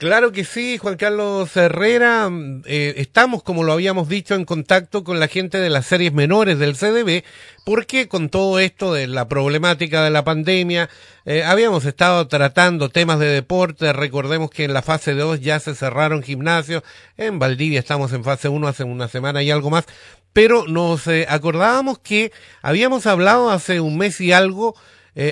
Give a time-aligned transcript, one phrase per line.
[0.00, 2.30] Claro que sí, Juan Carlos Herrera.
[2.64, 6.58] Eh, estamos, como lo habíamos dicho, en contacto con la gente de las series menores
[6.58, 7.22] del CDB,
[7.66, 10.88] porque con todo esto de la problemática de la pandemia,
[11.26, 13.92] eh, habíamos estado tratando temas de deporte.
[13.92, 16.82] Recordemos que en la fase 2 ya se cerraron gimnasios.
[17.18, 19.84] En Valdivia estamos en fase 1 hace una semana y algo más.
[20.32, 22.32] Pero nos eh, acordábamos que
[22.62, 24.74] habíamos hablado hace un mes y algo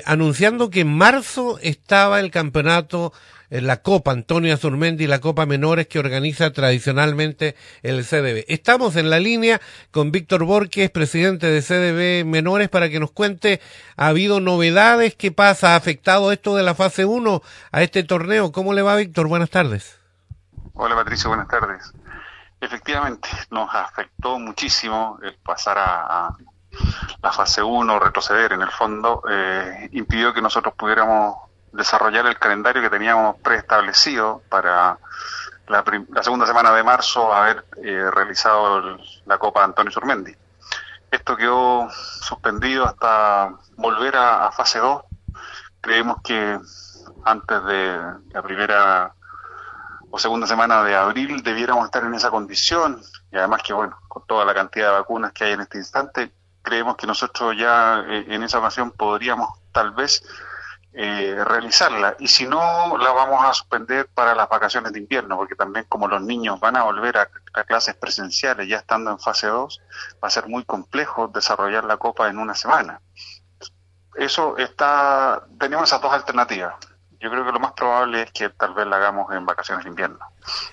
[0.05, 3.15] anunciando que en marzo estaba el campeonato
[3.51, 8.45] la Copa Antonio Azurmendi, la Copa Menores que organiza tradicionalmente el CDB.
[8.49, 13.61] Estamos en la línea con Víctor Borges, presidente de CDB Menores, para que nos cuente,
[13.97, 15.15] ¿ha habido novedades?
[15.15, 15.73] ¿Qué pasa?
[15.73, 17.43] ¿Ha afectado esto de la fase 1
[17.73, 18.53] a este torneo?
[18.53, 19.29] ¿Cómo le va, Víctor?
[19.29, 19.99] Buenas tardes.
[20.75, 21.93] Hola, Patricio, buenas tardes.
[22.61, 26.37] Efectivamente, nos afectó muchísimo el pasar a,
[27.23, 32.83] la fase 1, retroceder en el fondo, eh, impidió que nosotros pudiéramos desarrollar el calendario
[32.83, 34.99] que teníamos preestablecido para
[35.69, 35.85] la,
[36.23, 40.35] segunda semana de marzo haber eh, realizado la Copa Antonio Surmendi.
[41.11, 45.03] Esto quedó suspendido hasta volver a, fase 2.
[45.81, 46.59] Creemos que
[47.25, 47.99] antes de
[48.31, 49.15] la primera
[50.11, 54.27] o segunda semana de abril debiéramos estar en esa condición y además que bueno, con
[54.27, 56.33] toda la cantidad de vacunas que hay en este instante,
[56.63, 60.23] creemos que nosotros ya eh, en esa ocasión podríamos tal vez
[61.01, 62.17] eh, realizarla.
[62.19, 66.09] Y si no, la vamos a suspender para las vacaciones de invierno, porque también como
[66.09, 67.31] los niños van a volver a,
[67.63, 69.81] clases presenciales ya estando en fase 2,
[70.21, 73.01] va a ser muy complejo desarrollar la copa en una semana.
[74.17, 76.75] Eso está, tenemos esas dos alternativas.
[77.21, 79.91] Yo creo que lo más probable es que tal vez la hagamos en vacaciones de
[79.91, 80.19] invierno.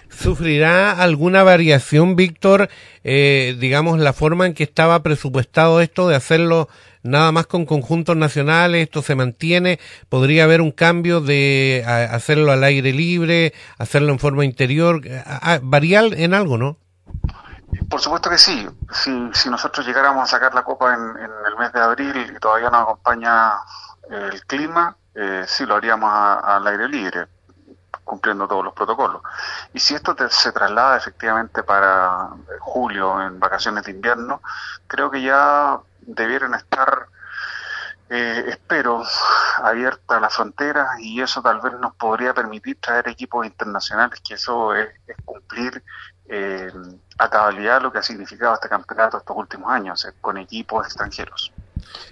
[0.09, 2.69] ¿Sufrirá alguna variación, Víctor,
[3.03, 6.69] eh, digamos, la forma en que estaba presupuestado esto de hacerlo
[7.02, 9.79] nada más con conjuntos nacionales, esto se mantiene,
[10.09, 15.02] podría haber un cambio de hacerlo al aire libre, hacerlo en forma interior,
[15.61, 16.77] variar en algo, ¿no?
[17.89, 18.67] Por supuesto que sí.
[18.91, 22.70] Si, si nosotros llegáramos a sacar la copa en, el mes de abril y todavía
[22.70, 23.53] nos acompaña
[24.09, 27.27] el clima, eh, sí lo haríamos al aire libre,
[28.03, 29.21] cumpliendo todos los protocolos.
[29.73, 34.42] Y si esto se traslada efectivamente para julio, en vacaciones de invierno,
[34.87, 37.08] creo que ya debieran estar,
[38.09, 39.03] eh, espero,
[39.64, 44.76] abiertas las fronteras y eso tal vez nos podría permitir traer equipos internacionales, que eso
[44.76, 44.89] es,
[45.23, 45.83] cumplir
[46.27, 46.71] eh,
[47.17, 51.52] a cabalidad lo que ha significado este campeonato estos últimos años, eh, con equipos extranjeros.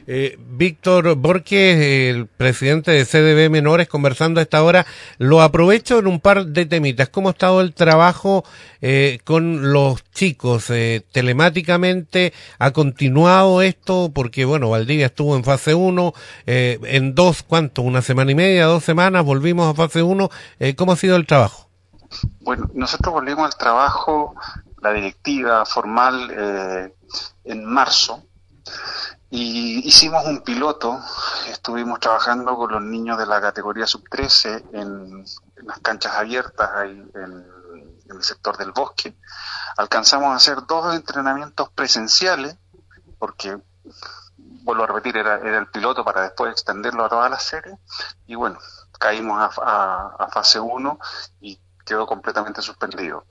[0.05, 4.85] Eh, Víctor Borges, el presidente de CDB Menores, conversando a esta hora.
[5.17, 7.09] Lo aprovecho en un par de temitas.
[7.09, 8.43] ¿Cómo ha estado el trabajo
[8.81, 10.69] eh, con los chicos?
[10.69, 16.13] Eh, telemáticamente ha continuado esto porque, bueno, Valdivia estuvo en fase 1,
[16.45, 17.81] eh, en dos, ¿cuánto?
[17.81, 20.29] Una semana y media, dos semanas, volvimos a fase 1.
[20.75, 21.69] ¿Cómo ha sido el trabajo?
[22.41, 24.35] Bueno, nosotros volvimos al trabajo,
[24.81, 26.91] la directiva formal,
[27.43, 28.23] en marzo
[29.35, 31.01] y hicimos un piloto,
[31.49, 35.25] estuvimos trabajando con los niños de la categoría sub-13 en,
[35.65, 37.43] las canchas abiertas ahí en,
[38.11, 39.17] el sector del bosque.
[39.77, 42.57] Alcanzamos a hacer dos entrenamientos presenciales,
[43.17, 43.57] porque,
[44.37, 47.75] vuelvo a repetir, era, el piloto para después extenderlo a toda la serie.
[48.27, 48.59] Y bueno,
[48.99, 50.99] caímos a, a fase 1
[51.41, 53.25] y quedó completamente suspendido.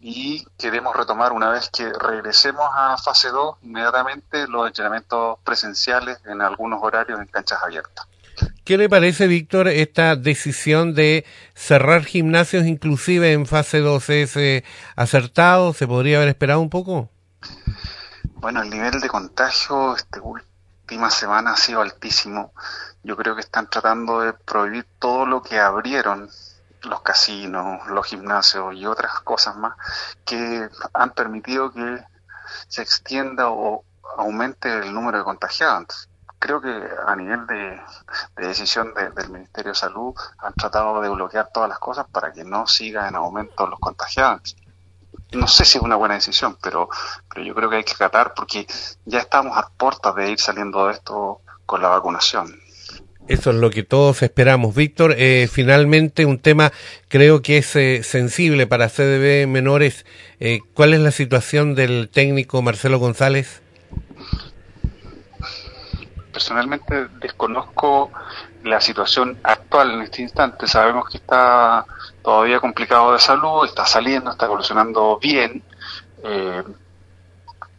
[0.00, 6.40] Y queremos retomar una vez que regresemos a fase 2 inmediatamente los entrenamientos presenciales en
[6.40, 8.06] algunos horarios en canchas abiertas.
[8.64, 11.24] ¿Qué le parece, Víctor, esta decisión de
[11.54, 14.10] cerrar gimnasios inclusive en fase 2?
[14.10, 14.64] ¿Es eh,
[14.96, 15.72] acertado?
[15.72, 17.08] ¿Se podría haber esperado un poco?
[18.34, 22.52] Bueno, el nivel de contagio esta última semana ha sido altísimo.
[23.02, 26.28] Yo creo que están tratando de prohibir todo lo que abrieron
[26.86, 29.74] los casinos, los gimnasios y otras cosas más
[30.24, 32.04] que han permitido que
[32.68, 33.84] se extienda o
[34.16, 36.08] aumente el número de contagiados.
[36.38, 37.80] Creo que a nivel de,
[38.36, 42.66] decisión del Ministerio de Salud han tratado de bloquear todas las cosas para que no
[42.66, 44.56] siga en aumento los contagiados.
[45.32, 46.88] No sé si es una buena decisión, pero,
[47.28, 48.66] pero yo creo que hay que tratar porque
[49.04, 52.60] ya estamos a puertas de ir saliendo de esto con la vacunación.
[53.28, 54.74] Eso es lo que todos esperamos.
[54.74, 56.70] Víctor, eh, finalmente un tema
[57.08, 60.06] creo que es eh, sensible para CDB menores.
[60.38, 63.62] Eh, ¿Cuál es la situación del técnico Marcelo González?
[66.32, 68.12] Personalmente desconozco
[68.62, 70.68] la situación actual en este instante.
[70.68, 71.84] Sabemos que está
[72.22, 75.62] todavía complicado de salud, está saliendo, está evolucionando bien.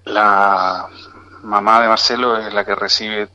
[0.04, 0.88] la
[1.44, 3.30] mamá de Marcelo es la que recibe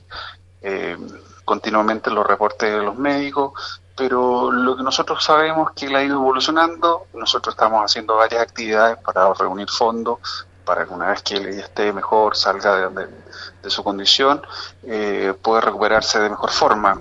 [1.44, 6.16] continuamente los reportes de los médicos, pero lo que nosotros sabemos que él ha ido
[6.16, 11.48] evolucionando, nosotros estamos haciendo varias actividades para reunir fondos, para que una vez que él
[11.48, 14.42] esté mejor, salga de, su condición,
[14.84, 17.00] eh, pueda recuperarse de mejor forma.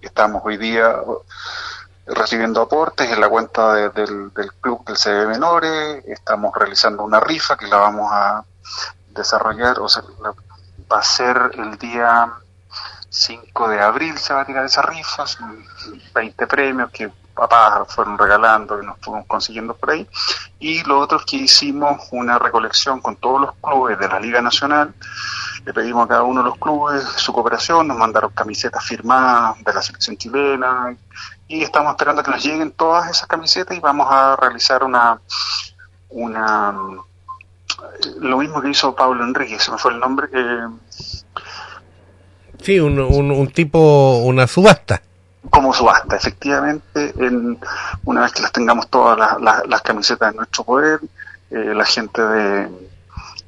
[0.00, 0.96] Estamos hoy día
[2.06, 7.66] recibiendo aportes en la cuenta del, club del CB Menores, estamos realizando una rifa que
[7.66, 8.44] la vamos a
[9.10, 10.02] desarrollar, o sea,
[10.90, 12.32] va a ser el día
[13.10, 15.24] 5 de abril se va a tirar esa rifa,
[16.14, 20.06] 20 premios que papás fueron regalando, que nos fuimos consiguiendo por ahí.
[20.58, 24.40] Y lo otro es que hicimos una recolección con todos los clubes de la Liga
[24.40, 24.94] Nacional.
[25.64, 29.72] Le pedimos a cada uno de los clubes su cooperación, nos mandaron camisetas firmadas de
[29.72, 30.96] la selección chilena
[31.48, 35.20] y estamos esperando que nos lleguen todas esas camisetas y vamos a realizar una
[36.10, 36.74] una
[38.20, 40.68] lo mismo que hizo Pablo Enrique, se me fue el nombre, eh,
[42.62, 45.00] Sí, un, un, tipo, una subasta.
[45.48, 47.58] Como subasta, efectivamente, en,
[48.04, 51.00] una vez que las tengamos todas las, las, camisetas en nuestro poder,
[51.50, 52.68] eh, la gente de,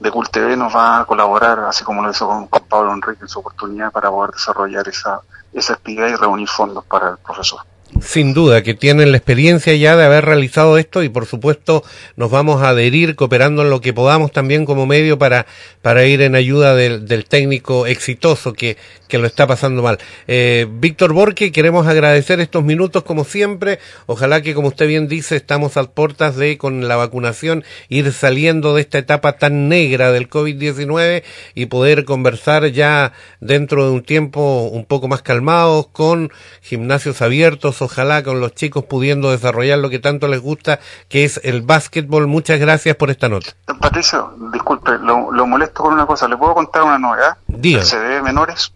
[0.00, 3.22] de Cult TV nos va a colaborar, así como lo hizo con, con, Pablo Enrique
[3.22, 5.20] en su oportunidad, para poder desarrollar esa,
[5.52, 7.60] esa actividad y reunir fondos para el profesor.
[8.00, 11.84] Sin duda, que tienen la experiencia ya de haber realizado esto y por supuesto
[12.16, 15.46] nos vamos a adherir cooperando en lo que podamos también como medio para,
[15.82, 18.76] para ir en ayuda del, del técnico exitoso que,
[19.12, 19.98] que lo está pasando mal.
[20.26, 23.78] Eh, Víctor Borque, queremos agradecer estos minutos como siempre.
[24.06, 28.74] Ojalá que, como usted bien dice, estamos a puertas de, con la vacunación, ir saliendo
[28.74, 31.24] de esta etapa tan negra del COVID-19
[31.54, 37.81] y poder conversar ya dentro de un tiempo un poco más calmados con gimnasios abiertos,
[37.82, 42.26] ojalá con los chicos pudiendo desarrollar lo que tanto les gusta, que es el básquetbol.
[42.26, 43.50] Muchas gracias por esta nota.
[43.80, 46.28] Patricio, disculpe, lo, molesto con una cosa.
[46.28, 47.36] ¿Le puedo contar una novedad?
[47.48, 47.84] Dígame.
[47.84, 48.72] CD menores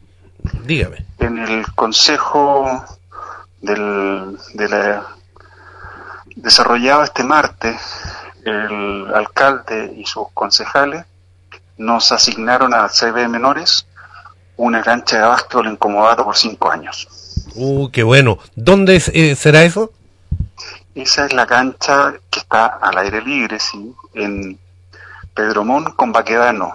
[0.65, 1.05] Dígame.
[1.19, 2.85] En el consejo
[3.61, 5.07] del, de la,
[6.37, 7.77] desarrollado este martes,
[8.45, 11.05] el alcalde y sus concejales
[11.79, 13.87] nos asignaron a CB Menores
[14.57, 17.09] una cancha de básquetbol incomodado por cinco años.
[17.55, 18.39] Uh, qué bueno.
[18.55, 19.93] ¿Dónde eh, será eso?
[20.95, 24.59] Esa es la cancha que está al aire libre, sí, en
[25.35, 26.75] Pedromón con Baquedano,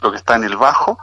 [0.00, 0.98] lo que está en el Bajo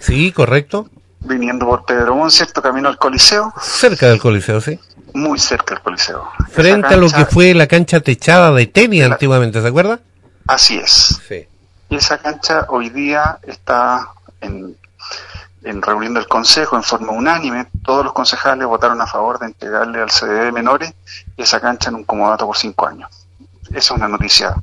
[0.00, 0.88] Sí, correcto.
[1.20, 2.62] Viniendo por Pedro ¿cierto?
[2.62, 3.52] Camino al Coliseo.
[3.60, 4.80] Cerca del Coliseo, sí.
[5.12, 6.28] Muy cerca del Coliseo.
[6.50, 10.00] Frente a lo que fue la cancha techada de tenis antiguamente, ¿se acuerda?
[10.46, 11.20] Así es.
[11.28, 11.46] Sí.
[11.90, 14.08] Y esa cancha hoy día está
[14.40, 14.76] en,
[15.62, 17.66] en reunión del Consejo en forma unánime.
[17.84, 20.92] Todos los concejales votaron a favor de entregarle al CDB menores
[21.36, 23.10] esa cancha en un comodato por cinco años.
[23.68, 24.54] Esa es una noticia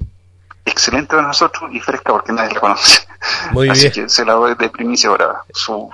[0.66, 3.08] excelente para nosotros y fresca porque nadie la conoce.
[3.52, 5.90] Muy Así que se la doy de primicia ahora su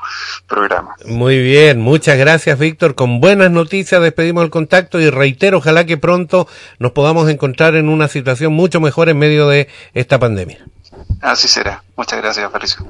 [0.47, 0.95] programa.
[1.05, 2.95] Muy bien, muchas gracias Víctor.
[2.95, 6.47] Con buenas noticias despedimos el contacto y reitero, ojalá que pronto
[6.79, 10.65] nos podamos encontrar en una situación mucho mejor en medio de esta pandemia.
[11.21, 11.83] Así será.
[11.95, 12.85] Muchas gracias, Felicio.